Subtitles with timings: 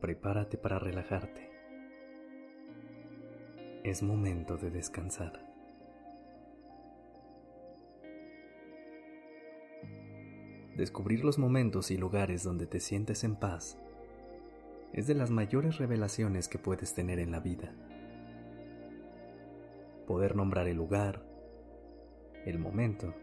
[0.00, 1.50] Prepárate para relajarte.
[3.84, 5.46] Es momento de descansar.
[10.74, 13.76] Descubrir los momentos y lugares donde te sientes en paz
[14.94, 17.74] es de las mayores revelaciones que puedes tener en la vida.
[20.06, 21.22] Poder nombrar el lugar,
[22.46, 23.14] el momento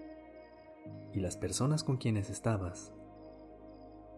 [1.12, 2.94] y las personas con quienes estabas.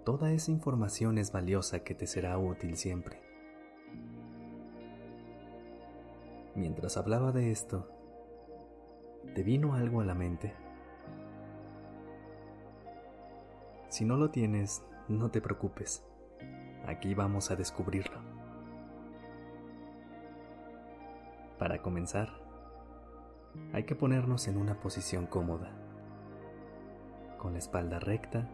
[0.03, 3.21] Toda esa información es valiosa que te será útil siempre.
[6.55, 7.87] Mientras hablaba de esto,
[9.35, 10.53] ¿te vino algo a la mente?
[13.89, 16.03] Si no lo tienes, no te preocupes.
[16.85, 18.19] Aquí vamos a descubrirlo.
[21.57, 22.29] Para comenzar,
[23.73, 25.71] hay que ponernos en una posición cómoda,
[27.37, 28.49] con la espalda recta,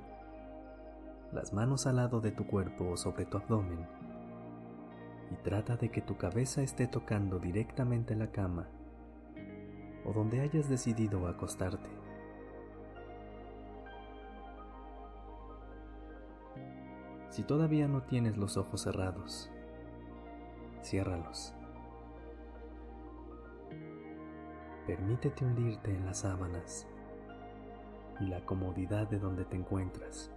[1.35, 3.85] las manos al lado de tu cuerpo o sobre tu abdomen,
[5.31, 8.67] y trata de que tu cabeza esté tocando directamente la cama
[10.05, 11.89] o donde hayas decidido acostarte.
[17.29, 19.49] Si todavía no tienes los ojos cerrados,
[20.83, 21.53] ciérralos.
[24.87, 26.87] Permítete hundirte en las sábanas
[28.21, 30.31] y la comodidad de donde te encuentras.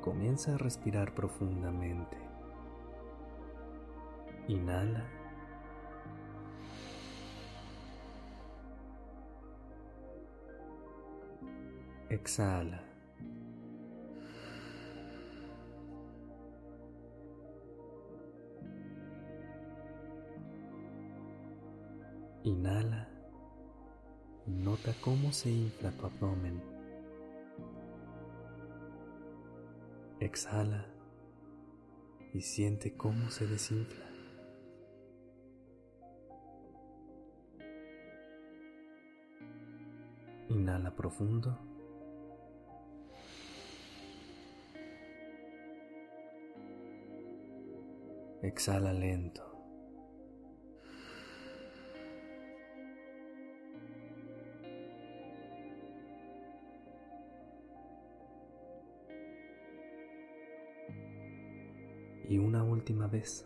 [0.00, 2.16] Comienza a respirar profundamente.
[4.48, 5.04] Inhala.
[12.08, 12.82] Exhala.
[22.42, 23.10] Inhala
[24.46, 26.69] nota cómo se infla tu abdomen.
[30.20, 30.86] Exhala
[32.34, 34.04] y siente cómo se desinfla.
[40.50, 41.58] Inhala profundo.
[48.42, 49.59] Exhala lento.
[62.30, 63.44] Y una última vez.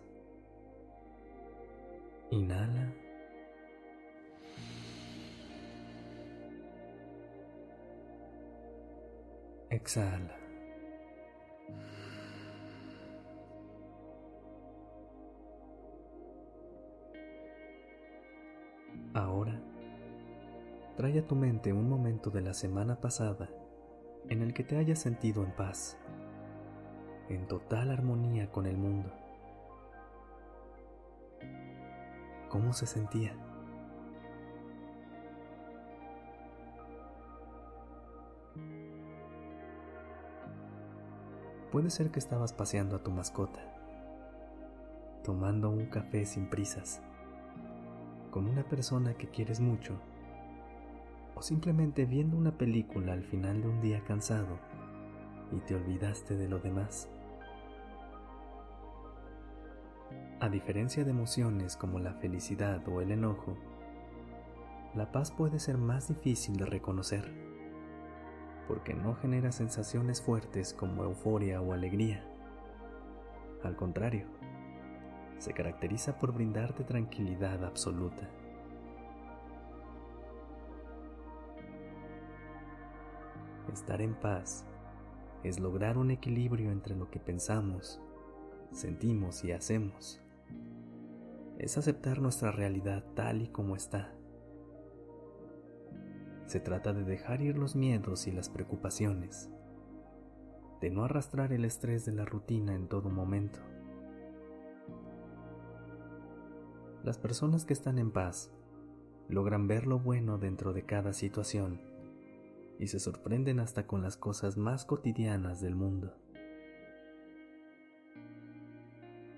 [2.30, 2.92] Inhala.
[9.70, 10.36] Exhala.
[19.14, 19.58] Ahora,
[20.98, 23.48] trae a tu mente un momento de la semana pasada
[24.28, 25.98] en el que te hayas sentido en paz
[27.28, 29.10] en total armonía con el mundo.
[32.48, 33.34] ¿Cómo se sentía?
[41.72, 43.58] Puede ser que estabas paseando a tu mascota,
[45.24, 47.02] tomando un café sin prisas,
[48.30, 49.98] con una persona que quieres mucho,
[51.34, 54.60] o simplemente viendo una película al final de un día cansado
[55.52, 57.08] y te olvidaste de lo demás.
[60.40, 63.56] A diferencia de emociones como la felicidad o el enojo,
[64.94, 67.32] la paz puede ser más difícil de reconocer,
[68.68, 72.24] porque no genera sensaciones fuertes como euforia o alegría.
[73.62, 74.26] Al contrario,
[75.38, 78.28] se caracteriza por brindarte tranquilidad absoluta.
[83.72, 84.64] Estar en paz
[85.44, 88.00] es lograr un equilibrio entre lo que pensamos,
[88.72, 90.20] sentimos y hacemos.
[91.58, 94.12] Es aceptar nuestra realidad tal y como está.
[96.46, 99.50] Se trata de dejar ir los miedos y las preocupaciones,
[100.80, 103.60] de no arrastrar el estrés de la rutina en todo momento.
[107.02, 108.50] Las personas que están en paz
[109.28, 111.93] logran ver lo bueno dentro de cada situación
[112.78, 116.14] y se sorprenden hasta con las cosas más cotidianas del mundo.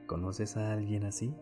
[0.07, 1.35] ¿Conoces a alguien así?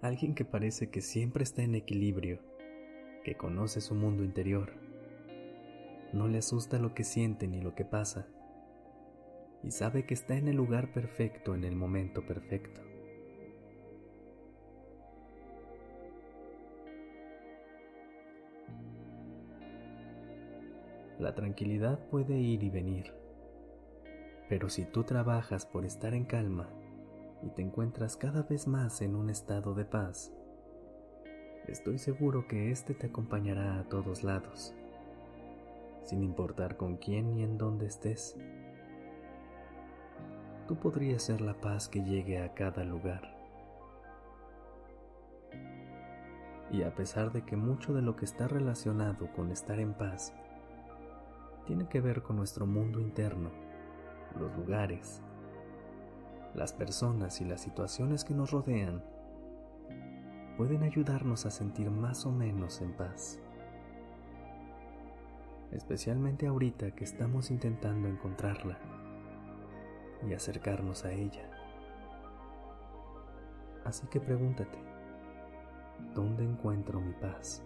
[0.00, 2.38] Alguien que parece que siempre está en equilibrio,
[3.24, 4.74] que conoce su mundo interior.
[6.12, 8.28] No le asusta lo que siente ni lo que pasa,
[9.62, 12.93] y sabe que está en el lugar perfecto en el momento perfecto.
[21.24, 23.14] La tranquilidad puede ir y venir,
[24.50, 26.68] pero si tú trabajas por estar en calma,
[27.42, 30.34] y te encuentras cada vez más en un estado de paz,
[31.66, 34.74] estoy seguro que éste te acompañará a todos lados,
[36.02, 38.36] sin importar con quién ni en dónde estés.
[40.68, 43.34] Tú podrías ser la paz que llegue a cada lugar.
[46.70, 50.34] Y a pesar de que mucho de lo que está relacionado con estar en paz
[51.66, 53.50] tiene que ver con nuestro mundo interno,
[54.38, 55.22] los lugares,
[56.54, 59.02] las personas y las situaciones que nos rodean
[60.56, 63.40] pueden ayudarnos a sentir más o menos en paz.
[65.72, 68.78] Especialmente ahorita que estamos intentando encontrarla
[70.28, 71.50] y acercarnos a ella.
[73.84, 74.78] Así que pregúntate,
[76.14, 77.62] ¿dónde encuentro mi paz?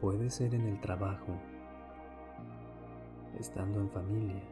[0.00, 1.34] Puede ser en el trabajo,
[3.38, 4.42] estando en familia,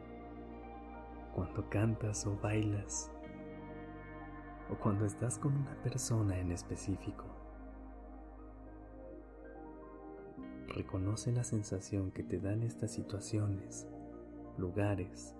[1.33, 3.09] cuando cantas o bailas,
[4.71, 7.25] o cuando estás con una persona en específico.
[10.67, 13.87] Reconoce la sensación que te dan estas situaciones,
[14.55, 15.35] lugares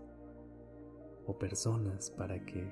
[1.27, 2.67] o personas para que,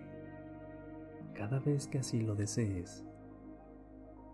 [1.36, 3.06] cada vez que así lo desees,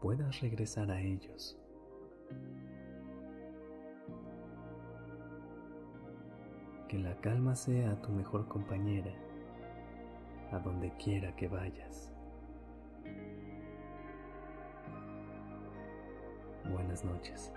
[0.02, 1.60] puedas regresar a ellos.
[6.94, 9.12] Que la calma sea tu mejor compañera
[10.52, 12.12] a donde quiera que vayas.
[16.70, 17.52] Buenas noches.